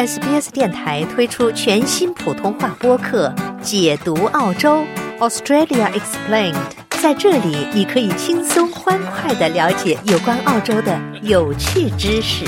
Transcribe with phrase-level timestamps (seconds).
[0.00, 3.28] SBS 电台推出全新普通话播客
[3.60, 4.82] 《解读澳洲
[5.18, 6.54] Australia Explained》。
[7.02, 12.46] 在这里，你可以轻松欢快的了解有关澳洲的有趣知识。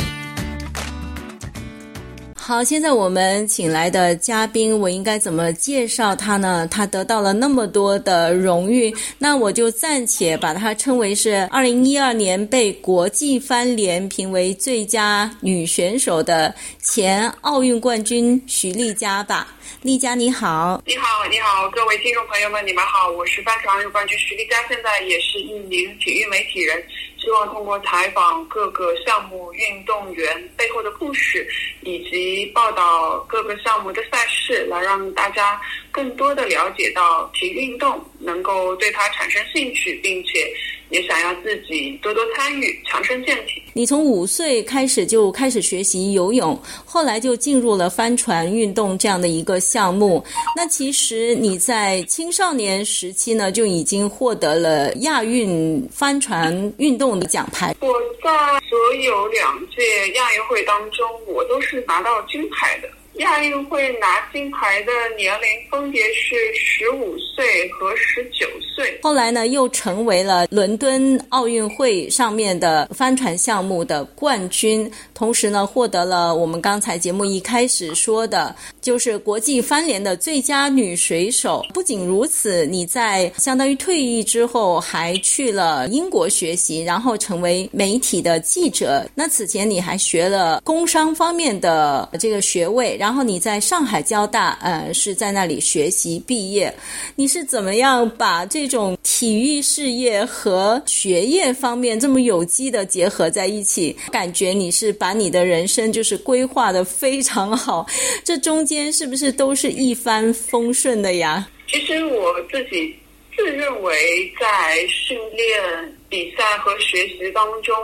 [2.53, 6.69] 好，现在我们请来的嘉宾，我应该怎么介绍他呢？
[6.71, 19.49] 他得到了那么多的荣誉，那我就暂且把他称为是二零一二年被国际帆联评为最佳女选手的前奥运冠军徐丽佳吧。
[19.81, 20.81] 丽佳，你好！
[20.85, 26.77] 你好，你好，各位听众朋友们，你们好，我是帆船奥运冠军徐丽佳，现在也是一名体育媒体人。
[27.23, 31.47] 希望通过采访各个项目运动员背后的故事，
[31.83, 35.61] 以及报道各个项目的赛事，来让大家
[35.93, 40.53] 更多的了解到体育运动，能够对它产生兴趣，并且。
[40.93, 43.63] 也想要自己多多参与，强身健体。
[43.73, 50.23] 你从五岁开始就开始学习游泳，后来就进入了帆船运动这样的一个项目。
[50.55, 57.75] 那其实你在青少年时期呢，就已经获得了亚运帆船运动的奖牌。
[57.81, 57.89] 我
[58.23, 58.31] 在
[58.69, 62.89] 所有两届亚运会当中，我都是拿到金牌的。
[63.17, 68.99] 亚运会拿金牌的年龄分别是十五岁和十九岁。
[69.03, 81.65] 后来呢，又成为了伦敦奥运会上面的帆船项目的冠军，同时呢，获得了我们刚才节目一开始说的，就是国际帆联的最佳女水手。
[81.75, 89.07] 不仅如此，你在相当于退役之后，还去了英国学习，然后成为媒体的记者。
[89.15, 92.97] 那此前你还学了工商方面的这个学位。
[93.03, 96.73] 然后你在上海交大，呃，是在那里学习毕业。
[97.17, 103.97] 你是怎么样把这种体育事业和学业方面这么有机的结合在一起？
[104.13, 107.85] 感觉你是把你的人生就是规划的非常好。
[108.23, 111.51] 这中间是不是都是一帆风顺的呀？
[111.67, 112.95] 其实我自己
[113.37, 117.75] 自认为在训练、比赛和学习当中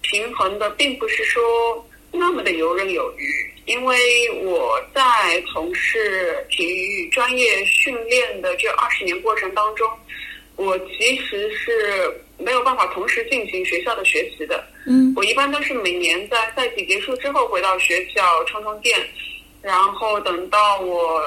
[0.00, 1.42] 平衡的，并不是说
[2.10, 3.51] 那么的游刃有余。
[3.64, 5.02] 因为我在
[5.52, 9.88] 从事体育专业训练的这二十年过程当中，
[10.56, 14.64] 我其实是没有办法同时进行学校的学习的。
[14.86, 18.98] 嗯，我一般都是每年在赛季结束之后回到学校充充电，
[19.62, 21.22] 然后等到我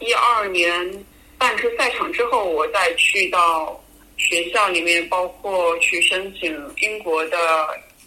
[0.00, 1.04] 一二年
[1.38, 3.80] 办出赛场之后，我再去到
[4.16, 7.38] 学校里面，包括去申请英国的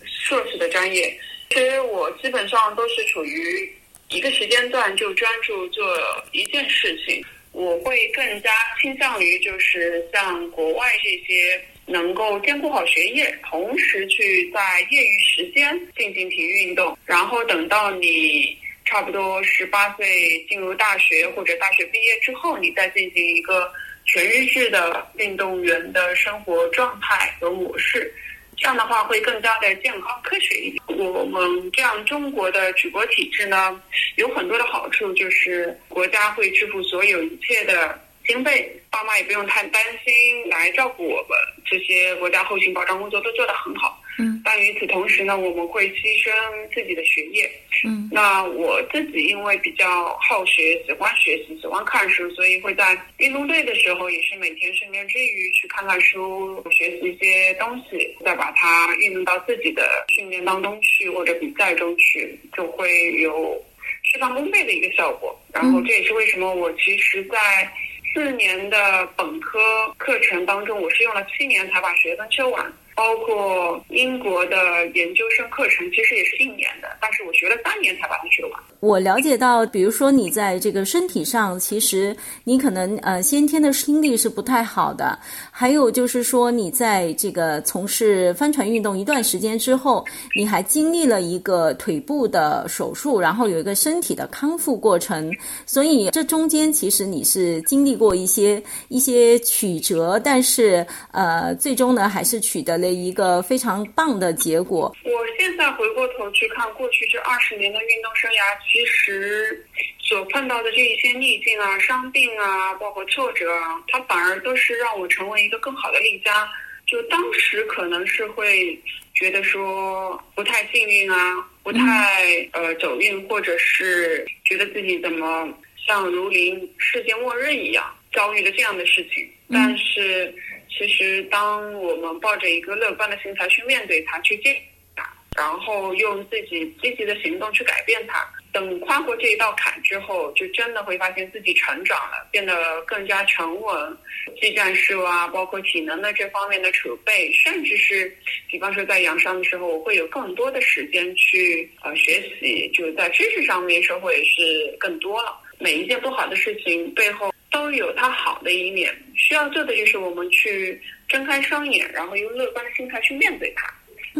[0.03, 1.18] 硕士的专业。
[1.49, 3.71] 其实我基本上都是处于
[4.09, 5.83] 一个时间段就专注做
[6.31, 18.55] 一件事情，我会更加倾向于就是像国外这些能够兼顾好学业，同时去在业余时间进行体育运动，然后等到你
[18.85, 23.71] 差不多十八岁进入大学或者大学毕业之后，你再进行一个
[24.05, 28.13] 全日制的运动员的生活状态和模式。
[28.59, 30.83] 这样的话会更加的健康科学一点。
[30.87, 33.81] 我们这样中国的举国体制呢，
[34.17, 37.97] 有很多的好处，就是国家会支付所有一切的
[38.29, 41.35] 经费，爸妈也不用太担心来照顾我们，
[41.66, 44.00] 这些国家后勤保障工作都做得很好。
[44.19, 46.29] 嗯，但与此同时呢，我们会牺牲
[46.75, 47.50] 自己的学业。
[47.85, 63.59] 嗯，那我自己因为比较好学，喜欢学习，喜欢看书，所以会在运动队的时候，也是每天睡眠之余去看看书，学习一些东西，再把它运用到自己的训练当中去或者比赛中去，就会有
[64.03, 65.35] 事半功倍的一个效果。
[65.53, 67.72] 然后这也是为什么我其实，在
[68.13, 69.59] 四年的本科
[69.97, 72.73] 课程当中，我是用了七年才把学分修完。
[72.99, 74.57] 包括英国的
[74.93, 78.51] 研究生课程，其实也是一年的，但是我学了三年才把它学完。
[78.81, 85.17] 我了解到，比如说你在这个身体上，其实你可能呃先天的听力是不太好的，
[85.49, 90.05] 还有就是说你在这个从事帆船运动一段时间之后，
[90.35, 95.31] 你还经历了一个腿部的手术，然后有一个身体的康复过程，
[95.65, 102.88] 所以这中间其实你是经历过一些一些曲折，但是呃最终呢还是取得了。
[102.91, 104.95] 一个非常棒的结果。
[105.03, 109.65] 我现在回过头去看过去这二十年的运动生涯，其实
[110.00, 116.47] 所碰到的这一些逆境啊、伤病啊，包括挫折啊，它反而都是让我成为一个更好的丽佳。
[116.86, 118.77] 就当时可能是会
[119.13, 125.47] 觉得说不太幸运啊，不太呃走运，或者是觉得自己怎么
[125.86, 130.33] 像如临世界末日一样遭遇了这样的事情，但是。
[130.69, 134.56] 其实，当我们抱着一个乐观的心态去面对它、去接
[134.95, 135.04] 它，
[135.36, 143.98] 然后用自己积极的行动去改变它，等跨过这一道坎之后，就真的会发现自己成长了，变得更加沉稳，
[144.39, 148.15] 技战术啊，包括体能的这方面的储备，甚至是，
[148.50, 155.38] 比方说在养伤的时候，我会有更多的时间去呃学习，就在知识上面收获也是更多了。
[155.60, 163.74] 每一件不好的事情背后都有它好的一面，需要做的就是我们去睁开双眼，然后用乐观的心态去面对它。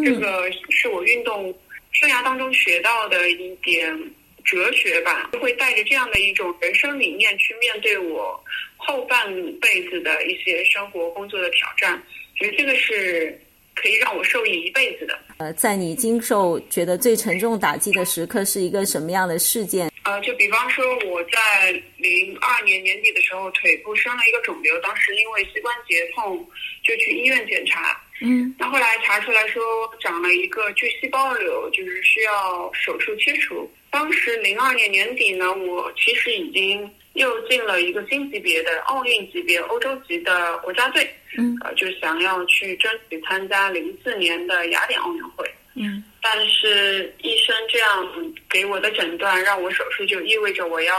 [0.04, 1.54] 这个是我运动
[1.92, 3.98] 生涯当中学到的一点。
[4.46, 8.42] 哲学吧，会带着这样的一种人生理念去面对我
[8.78, 12.02] 后半辈子的一些生活工作的挑战，
[12.36, 13.40] 其实这个是
[13.76, 15.20] 可以让我受益一辈子的。
[15.38, 19.88] 呃，在你经受觉得最沉重打击的时刻是一个什么样的事件？
[20.04, 26.48] 呃，就比方说我在零二年年底的时候，腿部生了一个肿瘤，当时因为膝关节痛
[26.84, 29.62] 就去医院检查，嗯，那后来查出来说
[30.00, 33.69] 长了一个巨细胞瘤，就是需要手术切除。
[33.92, 50.94] 当时零二年年底呢，我其实已经又进了一个新级别的奥运级别、欧洲级的国家队，嗯，呃，就想要去争取参加零四年的雅典奥运会，嗯，但是医生这样给我的诊断，让我手术就意味着我要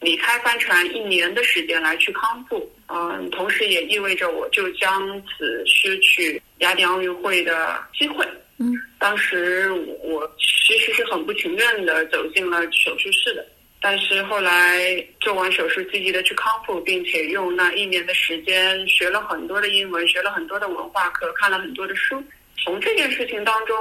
[0.00, 8.26] 离开帆船一年的时间来去康复，嗯，同时也意味着我就将此失去雅典奥运会的机会。
[8.58, 9.70] 嗯，当时
[10.02, 13.46] 我其实是很不情愿的走进了手术室的，
[13.80, 22.22] 但是后来做完手术，积极的去康复，并且用那一年的时间学了很多的英文，学了很多的文化课，看了很多的书。
[22.56, 23.76] 从这件事情当中，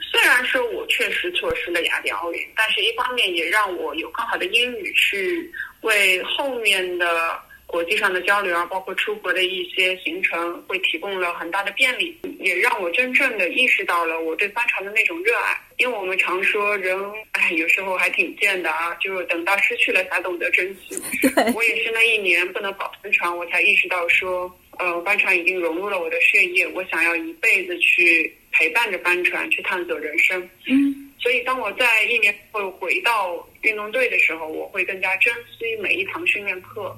[0.00, 5.50] 虽然说我确实错失了雅典奥运，但是一方面也让我有更好的英语去
[5.80, 7.38] 为后面的。
[7.66, 15.58] 国际上的交流啊，包括出国的一些行程，会提供了很大的便利，也让我真正的意识到了我对帆船的那种热爱。
[15.78, 16.96] 因为我们常说人，
[17.32, 20.94] 哎，有时候还挺贱的啊，就是等到失去了才懂得珍惜。
[21.52, 24.48] 我也是那一年不能跑帆船，我才意识到说，
[24.78, 30.40] 呃，帆船已经融入了我的血液，我想要一辈子去陪伴着帆船去探索人生。
[30.66, 36.96] 嗯，所以当我在一年后回到运动队的时候，我会更加珍惜每一堂训练课。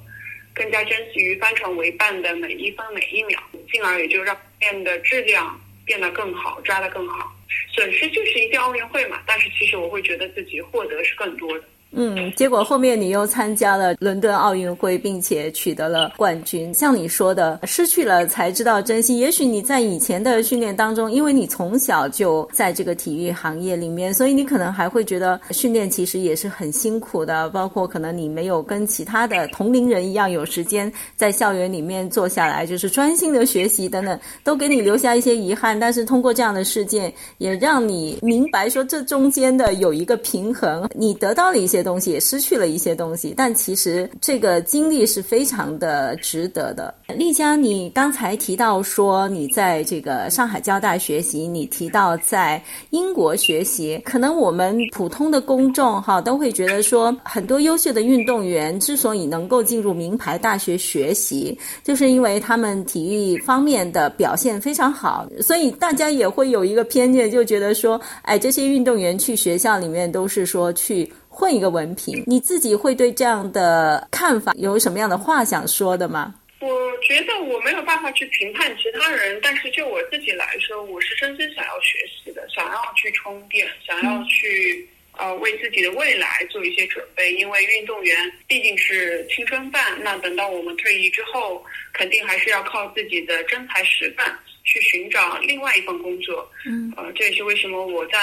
[0.54, 3.38] 更加珍惜与帆船为伴的每一分每一秒，
[3.70, 7.30] 进而也就让练的质量变得更好，抓得更好。
[7.74, 11.64] 损失就是一届奥运会嘛，但是其实我会觉得自己获得是更多的。
[11.92, 16.74] 嗯，结果后面你又参加了伦敦奥运会，并且取得了冠军。
[16.74, 19.18] 像你说的，失去了才知道珍惜。
[19.18, 27.48] 也许你在以前的训练当中，因为你从小就在这个体育行业里面，所以你可能还会觉得训练其实也是很辛苦的。
[27.50, 35.78] 包括可能你没有跟其他的同龄人一样有时间在校园里面坐下来，就是专心的学习等等，都给你留下一些遗憾。
[35.78, 41.75] 但是通过这样的事件，也让你明白说这中间的有一个平衡，你得到了一些。
[41.76, 46.94] 些东西也失去了一些东西，但其实这个经历是非常的值得的。
[47.08, 71.12] 丽佳，你刚才提到说你在这个上海交大学习，你提到在英国学习，可能我们普通的公众哈都会觉得说，很多优秀的运动员之所以能够进入名牌大学学习，就是因为他们体育方面的表现非常好，所以大家也会有一个偏见，就觉得说，哎，这些运动员去学校里面都是说去。
[71.36, 76.34] 混一个文凭，你自己会对这样的看法有什么样的话想说的吗？
[76.60, 76.68] 我
[77.02, 84.88] 觉得我没有办法去评判其他人，但是就我自己来说，我是真心想要学习的，想要去充电，想要去
[85.18, 87.34] 呃为自己的未来做一些准备。
[87.34, 88.16] 因为运动员
[88.48, 91.62] 毕竟是青春饭，那等到我们退役之后，
[91.92, 94.26] 肯定还是要靠自己的真才实干。
[94.66, 98.18] 去寻找另外一份工作，嗯，呃，这也是为什么我在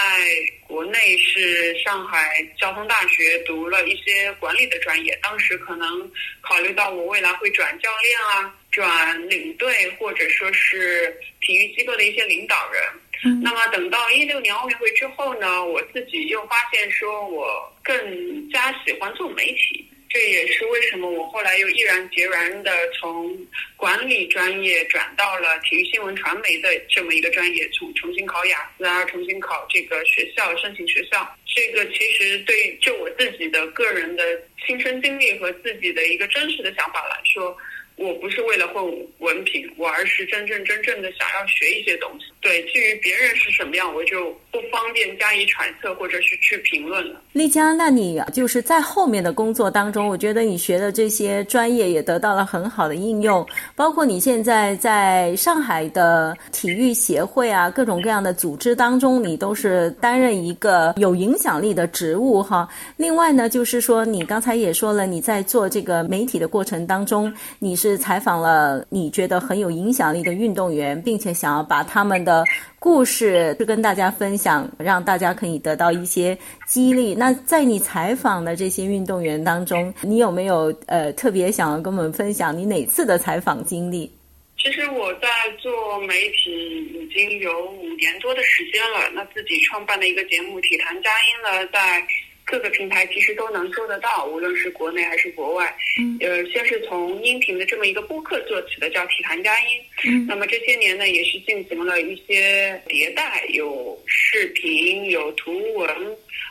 [0.68, 5.18] 国内是上海交通大学读了一些管理的专业。
[5.24, 12.84] 当时可能考虑到我未来会转教练啊，转领队，或者说是体育机构的一些领导人。
[13.24, 19.90] 嗯，那么等到一六年奥运会之后呢，我自己又发现说我更加喜欢做媒体。
[20.13, 23.36] 这也是为什么我后来又毅然决然的从
[23.75, 31.27] 管理专业转到了体育新闻传媒的这么一个专业，重重新考雅思啊，重新考这个学校申请学校。
[31.48, 34.24] 这个其实对就我自己的个人的
[34.63, 37.58] 亲身经历和自己的一个真实的想法来说，
[38.03, 38.83] 我不是为了混
[39.19, 42.25] 文凭，我而是真正真正的想要学一些东西。
[42.41, 47.22] 对，至于别人是什么样，我就不方便加以揣测或者是去评论了。
[47.31, 53.45] 丽江，那你就是在后面的工作当中，我觉得你学的这些专业也得到了很好的应用，
[53.75, 62.67] 包括你现在在上海的体育协会啊，各种各样的组织当中，你都是担任一个有影响力的职务哈。
[62.98, 72.44] 另外呢，就是说你刚才也说了，你在做这个媒体的过程当中，你是采访了你觉得很有影响力的运动员，并且想要把他们的
[72.80, 77.16] 故事就跟大家分享，让大家可以得到一些激励。
[77.16, 84.12] 那在你采访的这些运动员当中，你有没有呃特别想要跟我们分享你哪次的采访经历？
[84.58, 85.28] 其实我在
[85.60, 92.02] 做媒体已经有五年多的时间了，那自己创办的一个节目《体坛佳音》呢，在。
[92.46, 95.76] 各个平台其实都能做得到，无论是国内还是国外。
[96.00, 99.68] 嗯，呃，先是从音频的这么一个播客做起的，叫体坛佳音。
[100.06, 105.90] 嗯，那么这些年呢，也是进行了一些迭代，有视频，有图文，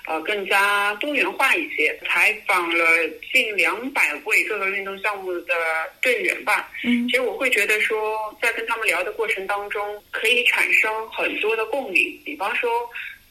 [0.06, 1.98] 呃，更加多元化一些。
[2.08, 2.84] 采访了
[3.32, 5.54] 近两百位各个运动项目的
[6.00, 6.70] 队员吧。
[6.84, 12.18] 嗯，其实我会觉得说，在跟他们聊的过程当中，可以产生很多的共鸣。
[12.24, 12.70] 比方说。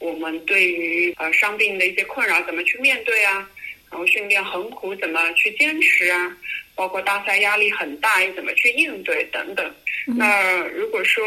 [0.02, 3.48] 我们对于呃伤病的一些困扰怎么去面对啊？
[3.88, 6.36] 然后训练很苦怎么去坚持啊？
[6.74, 9.74] 包括大赛压力很大又怎么去应对等等。
[10.06, 11.22] 那如果说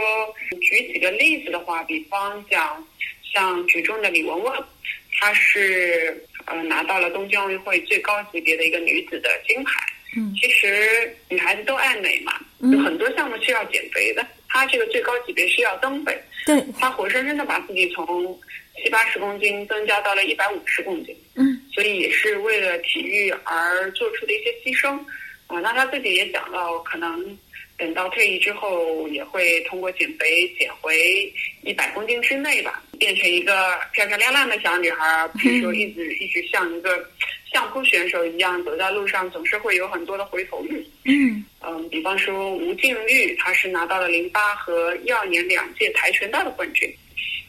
[0.59, 2.85] 举几个例子的话，比方讲
[3.33, 4.65] 像举重的李雯雯，
[5.13, 9.71] 她是呃拿到了东京奥运会最高级别的一个女子的金牌。
[10.17, 16.17] 嗯，其实女孩子都爱美嘛，有很多项目是要减肥的，她这个最高级别是要增肥。
[16.45, 18.39] 对，他活生生的把自己从
[18.83, 24.95] 七八十公斤增加到了一百五十公斤，嗯，所以也是为了体育而做出的一些牺牲，
[25.47, 27.37] 啊，那他自己也讲到，可能
[27.77, 31.33] 等到退役之后，也会通过减肥减回
[31.63, 37.07] 一百公斤之内吧，变成一个漂漂亮亮的小女孩，比如说一直一直像一个
[37.51, 46.89] 相扑选手一样，走在路上总是会有很多的回头率，嗯嗯，比方说吴静钰，她是拿到了零八和一二年两届跆拳道的冠军。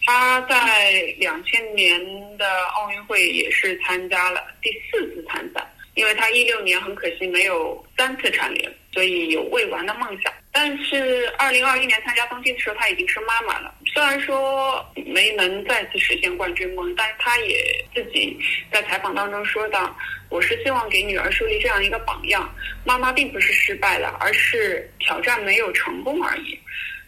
[0.04, 2.00] 她在两千年
[2.38, 10.32] 的奥运会也是参加了第四次参赛，因为她一六年很可惜没有三次蝉联，所以有未完的梦想。
[10.58, 13.75] 但是二零二一年参加东京的时候，她已经是妈妈了。
[13.92, 18.38] 虽然说没能再次实现冠军梦，但是她也自己
[18.72, 19.94] 在采访当中说到
[20.30, 22.50] ：“我是希望给女儿树立这样一个榜样，
[22.86, 26.58] 妈妈并不是失败了，而是挑战没有成功而已。”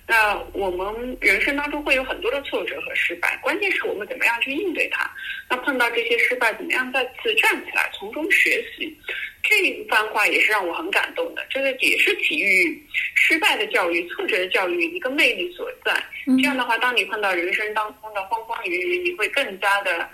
[0.08, 5.08] 那我们人生当中会有很多的挫折和失败，关键是我们怎么样去应对它。
[5.50, 8.96] 那碰到这些失败，怎么样再次站起来，从中学习？
[9.42, 11.46] 这一番话也是让我很感动的。
[11.50, 12.82] 这个也是体育
[13.14, 15.94] 失败的教育、挫折的教育一个魅力所在。
[16.24, 20.08] 这样的话，当你碰到人生当中的风风雨雨，你会更加的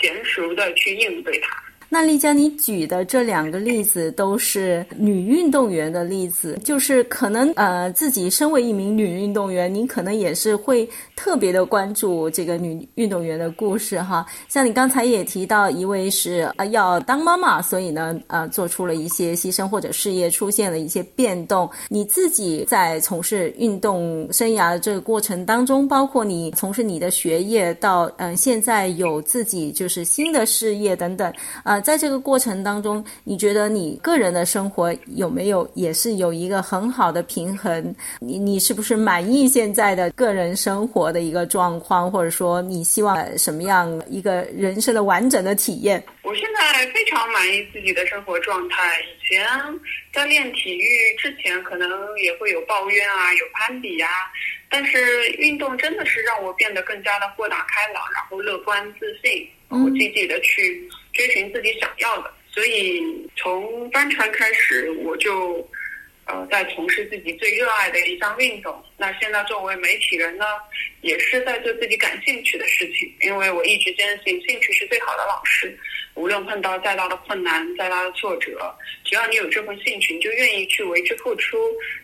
[0.00, 1.62] 娴熟的去应对它。
[1.88, 14.26] 那丽佳，你举的这两个例子都是女运动员的例子，就是可能呃自己身为一名女运动员，您可能也是会特别的关注这个女运动员的故事哈。
[14.48, 21.70] 像你刚才也提到，一位是呃要当妈妈，所以呢呃做出了一些牺牲或者事业出现了一些变动。
[21.88, 31.75] 你自己在从事运动生涯的这个过程当中，包括你从事你的学业到嗯现在有自己就是新的事业等等啊。
[31.80, 37.94] 在这个过程当中，你觉得你个人的生活有没有也是有一个很好的平衡？
[38.20, 46.02] 你你是不是满意现在的个人生活的一个状况，或者说你希望什么样一个人生的完整的体验？
[46.22, 48.98] 我现在非常满意自己的生活状态。
[49.00, 49.46] 以前
[50.12, 50.86] 在练体育
[51.18, 54.08] 之前，可能也会有抱怨啊，有攀比呀，
[54.70, 60.88] 但是运动真的是让我变得更加的豁达开朗，然后乐观自信，然后积极的去。
[61.16, 63.02] 追寻自己想要的，所以
[63.36, 65.66] 从帆船开始，我就
[66.26, 68.84] 呃在从事自己最热爱的一项运动。
[68.98, 70.44] 那现在作为媒体人呢，
[71.00, 75.78] 也是在做自己感兴趣的事情，因为我一直坚信兴趣是最好的老师。
[76.16, 81.58] 无论碰到再大的困难、再大的挫折，只要你有这份兴趣，你就愿意去为之付出，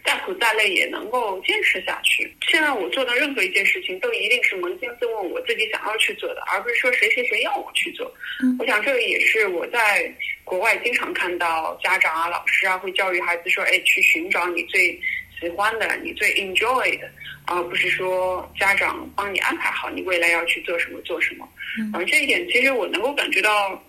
[0.05, 2.31] 再苦再累也能够坚持下去。
[2.47, 8.13] 现在我做的任何一件事情，都一定是扪心自问我自己想要去做的，而不是说谁谁谁要我去做。
[8.59, 10.15] 我想这个也是我在
[10.45, 15.01] 国外经常看到家长啊、老师啊会教育孩子说：“哎，去寻找你最
[15.41, 17.11] 喜欢的、你最 enjoy 的。”
[17.47, 21.49] 而不是说家长帮你安排好你未来要去做什么做什么。
[21.93, 23.83] 嗯，这一点其实我能够感觉到。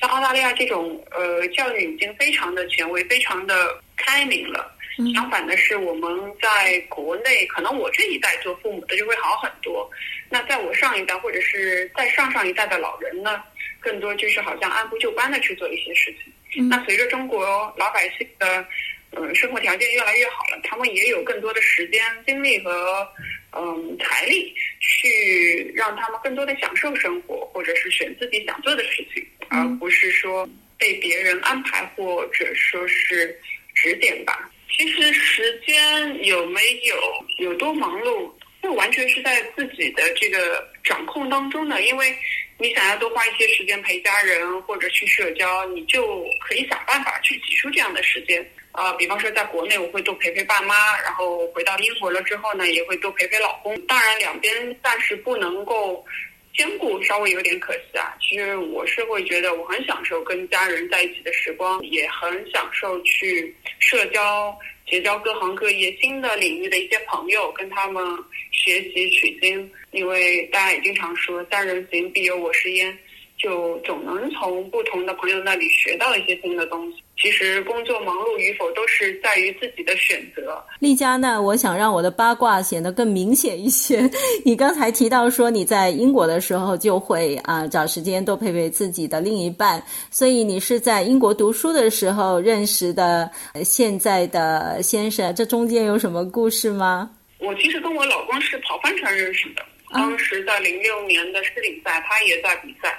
[0.00, 4.76] 像澳大利亚这种呃教育已经非常的权威，非常的开明了。
[5.14, 6.10] 相反的是，我们
[6.42, 9.88] 在国内，可能我这一代做父母的就会好很多。
[10.28, 13.42] 那在我上一代或者是在上上一代的老人呢，
[13.78, 16.68] 更多就是好像按部就班的去做一些事情。
[16.68, 18.66] 那随着中国老百姓的
[19.12, 23.08] 呃生活条件越来越好了，他们也有更多的时间、精力和
[23.56, 30.46] 嗯财力去让他们更多的享受生活，或者是选自己想做的事情，而不是说
[30.78, 33.34] 被别人安排或者说是
[33.74, 34.50] 指点吧。
[34.70, 36.94] 其实时间有没有
[37.38, 38.30] 有多忙碌，
[38.62, 41.80] 这完全是在自己的这个掌控当中的。
[41.80, 42.14] 因为
[42.58, 48.46] 你想要多花一些时间陪家人或者去社交，你就可以想办法去挤出这样的时间。
[48.72, 53.78] 啊，比方说在国内我会多陪陪爸妈，然后回到英国了之后呢，也会多陪陪老公。
[53.86, 56.04] 当然两边暂时不能够。
[56.52, 58.12] 兼顾稍微有点可惜啊。
[58.20, 68.04] 其实我是会觉得我很享受跟家人在一起的时光，也很享受去社交、结交各行各业新的领域的一些朋友，跟他们
[68.50, 69.70] 学习取经。
[69.92, 72.98] 因为大家也经常说“三人行，必有我师焉”。
[73.40, 76.98] 就总能从不同的朋友那里学到一些新的东西。
[77.16, 80.62] 其实工作忙碌与否都是在于自己的选择。
[80.78, 84.10] 丽佳呢，我想让我的八卦显得更明显一些。
[84.42, 93.30] 你刚才提到说你在英国的时候就会啊找时间多陪陪自己的另一半，所以你是在英国读书的时候认识的
[93.64, 97.10] 现在的先生，这中间有什么故事吗？
[97.38, 102.98] 我其实跟我老公是跑帆船认识的，当时在零六年的世锦赛，他也在比赛。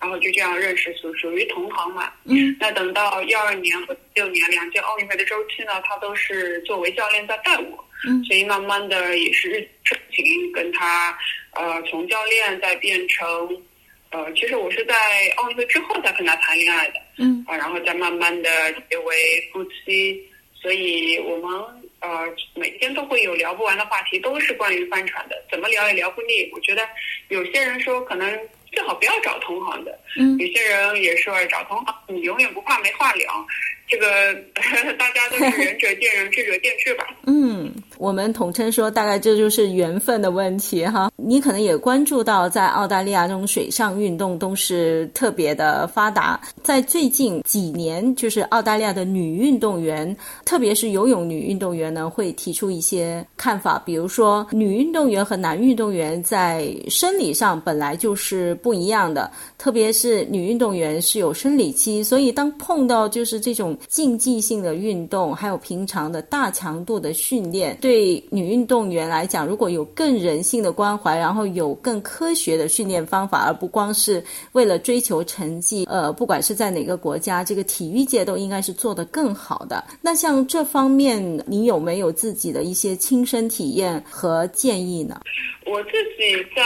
[0.00, 2.12] 然后就这样认识，属属于同行嘛。
[2.24, 2.56] 嗯。
[2.60, 7.84] 那等到一二年和六年两届奥运会的周期呢，他都是作为教练在带我。
[8.06, 8.22] 嗯。
[8.24, 9.68] 所以慢慢的也是日
[10.12, 11.18] 情跟他，
[11.54, 13.26] 呃，从教练再变成，
[14.10, 14.94] 呃，其实我是在
[15.36, 17.00] 奥运会之后才跟他谈恋爱的。
[17.16, 17.44] 嗯。
[17.48, 20.22] 啊，然后再慢慢的结为夫妻，
[20.54, 21.60] 所以我们
[21.98, 22.24] 呃
[22.54, 26.48] 每天都会有聊不完的话题，都是关于帆船的，怎么聊也聊不腻。
[26.52, 26.88] 我觉得
[27.30, 28.38] 有些人说可能。
[28.72, 33.46] 最好不要找同行的，嗯，有些人也说找同行，你永远不怕没话聊。
[33.88, 34.06] 这个
[34.98, 37.04] 大家都是 仁者见仁，智者见智吧。
[37.24, 41.10] 嗯，我们统称说，大概这就是缘分的问题哈。
[41.16, 46.38] 你可能也关注到，在澳大利亚这种水上运动都是特别的发达。
[46.62, 63.77] 在最近几年，就是澳大利亚的女运动员，特别是游泳女运动员呢，会提出一些看法，比如说女运动员和男运动员在生理上本来就是不一样的，特别是女运动员是有生理期，所以当碰到就是这种。
[63.86, 79.84] 竞技性的运动，还有平常的大强度的训练，对女运动员来讲，如果有更人性的关怀，然后有更科学的训练方法，而不光是为了追求成绩，呃，不管是在哪个国家，这个体育界都应该是做得更好的。
[80.00, 85.20] 那像这方面，你有没有自己的一些亲身体验和建议呢？
[85.66, 86.62] 我自己在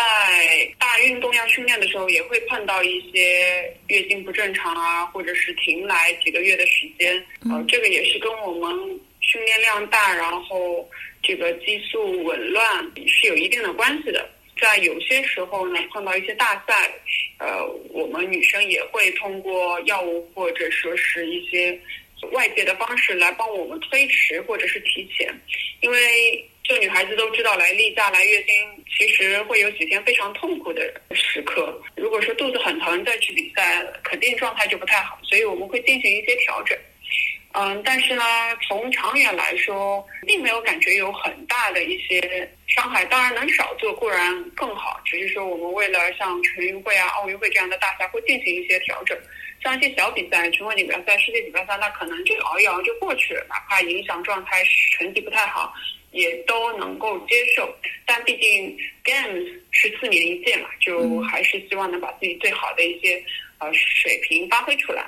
[0.79, 7.02] 大运动量训练的时候，也会碰到一些月经不正常啊，或者是停来几个月的时间。
[7.51, 10.89] 呃，这个也是跟我们训练量大，然后
[11.23, 14.29] 这个激素紊乱是有一定的关系的。
[14.61, 16.91] 在有些时候呢，碰到一些大赛，
[17.39, 21.79] 呃，我们女生也会通过药物或者说是一些
[22.33, 25.35] 外界的方式来帮我们推迟或者是提前，
[25.81, 26.49] 因为。
[26.65, 28.55] 就女孩子都知道来例假来月经，
[28.97, 31.77] 其实会有几天非常痛苦的时刻。
[31.97, 35.19] 如果说肚子很疼再去比赛，肯定状态就不太好。
[35.25, 36.79] 所以我们会进行一些调整。
[37.55, 38.23] 嗯，但是呢，
[38.67, 42.21] 从长远来说，并没有感觉有很大的一些
[42.67, 43.05] 伤害。
[43.05, 45.01] 当然，能少做固然更好。
[45.05, 49.17] 只是说，我们为了像全运会啊、奥运会这样的大赛，会进行一些调整。
[49.63, 54.63] 像一些小比赛、全国锦标赛、世界锦标赛，那可能就熬一熬就过去了，哪怕影响状态、
[54.97, 55.73] 成绩不太好。
[56.11, 63.25] 也都能够接受，但毕竟 Games 是四年一届嘛，就还是希望能把自己最好的一些
[63.57, 65.07] 呃水平发挥出来。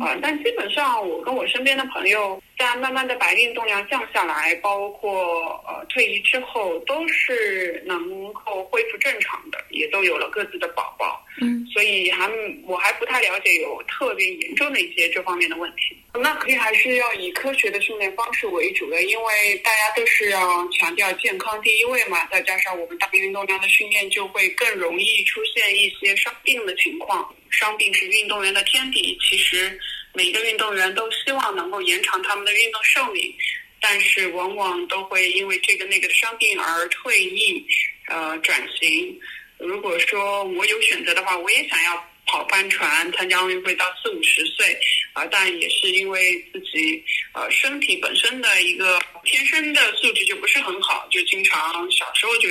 [0.00, 11.20] 啊，但基本上我跟我身边的朋友在慢慢的把运动量降下来，包括呃退役之后，都是能够恢复正常的，也都有了各自的宝宝。
[11.40, 12.30] 嗯，所以还
[12.64, 15.96] 我还不太了解有特别严重的一些这方面的问题。
[16.14, 22.24] 那肯定还是要以科学的训练方式为主的，因为大家都是要强调健康第一位嘛。
[22.26, 27.34] 再加上我们大运动量的训练，就会更容易出现一些伤病的情况。
[27.58, 29.78] 伤病是运动员的天敌，其实
[30.12, 33.34] 每个运动员都希望能够延长他们的运动寿命，
[33.80, 37.64] 但是往往都会因为这个那个的伤病而退役，
[38.08, 39.18] 呃，转型。
[39.58, 44.78] 如果说我有选择的话，我也想要跑帆船，参加奥运会到四五十岁，
[45.12, 52.48] 啊，但也是因为自己呃身体本身的一个天生的素质就不是很好，就经常小时候就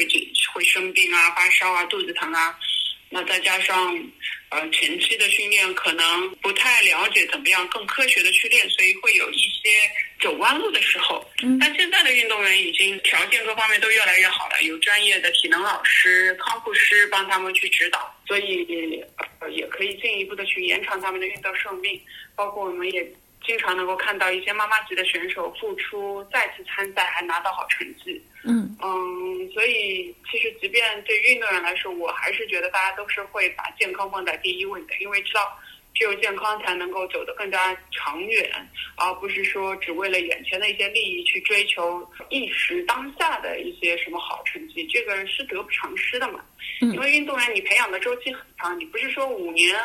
[0.53, 2.57] 会生病啊、发烧啊、肚子疼啊。
[3.13, 3.95] 那再加上，
[4.49, 9.69] 呃，前期的训练可能不太了解怎么样更科学的去练，所以会有一些
[10.19, 11.23] 走弯路的时候。
[11.43, 11.59] 嗯。
[11.59, 19.05] 但现在的运动员已经条件各方面都越来越好了，有专业的体能老师、康复师帮他们去指导，所以
[19.39, 22.01] 呃也可以进一步的去延长他们的运动寿命。
[22.35, 23.07] 包括我们也。
[23.45, 28.21] 经常能够看到一些妈妈级的选手复出再次参赛还拿到好成绩。
[28.45, 35.57] 嗯嗯，所以其实即便对运动员来说，我还是觉得大家都是会把健康放在第一位的，因为知道
[35.93, 38.49] 只有健康才能够走得更加长远，
[38.95, 46.43] 而不是说只为了眼前的一些利益去追求一时当下的一些什么好成绩，这个是得不偿失的嘛。
[46.79, 49.75] 因为运动员你培养的周期很长，你不是说五年。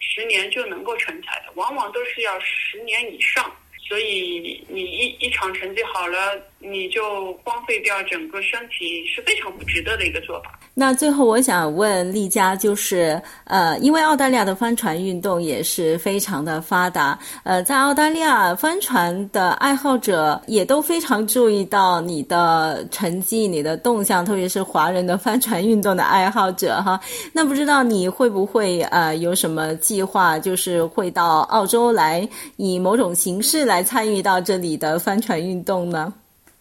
[0.00, 3.54] 十年就能够成才的，往往都是要十年以上。
[3.88, 10.58] 所以你一一场成绩好了，你就荒废掉整个身体，是非常不值得的一个做法。
[10.74, 27.00] 那最后我想问丽佳，就是呃，因为澳大利亚的帆船运动也是非常的发达，呃，在澳大利亚帆船的爱好者也都非常注意到你的成绩、你的动向，特别是华人的帆船运动的爱好者哈。
[27.32, 36.12] 那不知道你会不会呃有什么计划，就是会到澳洲来以某种形式来参与到这里的帆船运动呢？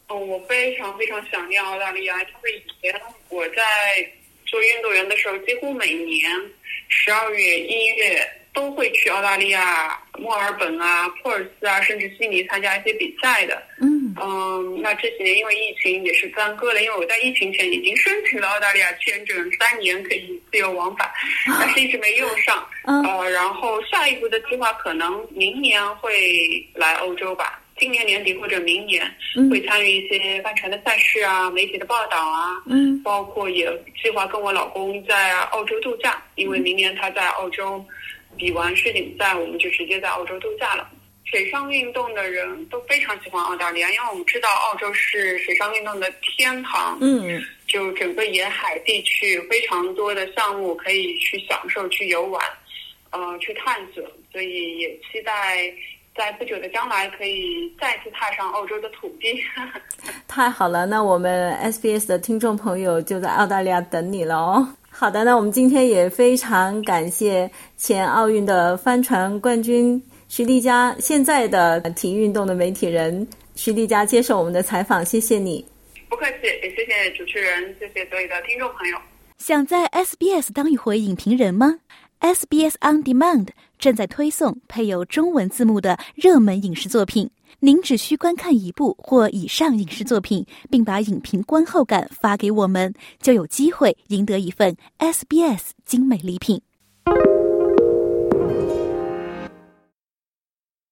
[0.09, 3.63] 哦，我非常非常想念澳大利亚，因为以前我在
[4.45, 6.29] 做运动员的时候，几乎每年
[6.87, 13.61] 十二月、一月都会去澳大利亚墨尔本啊、珀尔斯啊，甚至悉尼参加一些比赛的。
[13.81, 21.07] 嗯嗯，那这几年因为疫情也是耽搁了，因为我在疫情前已经申请了澳大利亚签证，三年可以自由往返，
[21.59, 22.67] 但是一直没用上。
[22.85, 27.58] 呃，然后下一步的计划可能明年会来欧洲吧。
[27.79, 29.09] 今年年底或者明年
[29.49, 33.65] 会参与一些帆船的赛事啊，媒体的报道啊，嗯，包括也
[34.03, 37.83] 计划跟我老公在澳洲度假，因为明年他在澳洲
[38.37, 40.89] 比完世锦赛，我们就直接在澳洲度假了。
[41.25, 52.43] 水上运动的人都非常喜欢澳大利亚，因为我们知道澳洲是水上运动的天堂，嗯，就整个沿海地区非常多的项目可以去享受、去游玩，
[53.11, 55.71] 呃，去探索，所以也期待。
[56.19, 59.41] 在不久的将来，可以再次踏上澳洲的土地。
[60.27, 64.67] 太好了，那我们 SBS 的听众朋友就在澳大利亚等你了哦。
[64.89, 75.65] 好的，那我们今天也非常感谢前奥运的帆船冠军徐丽佳，现在的体育运动的媒体人徐丽佳接受我们的采访，谢谢你。
[76.09, 78.97] 不客气，也谢谢主持人，谢谢所有的听众朋友。
[79.37, 81.79] 想在 SBS 当一回影评人吗
[82.19, 83.47] ？SBS On Demand。
[83.79, 96.61] 正在推送配有中文字幕的热门影视作品，您只需观看一部或以上影视作品，并把影评观后感发给我们，就有机会赢得一份 SBS 精美礼品。